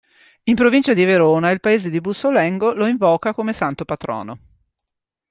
[0.45, 4.39] In provincia di Verona il paese di Bussolengo lo invoca come santo patrono.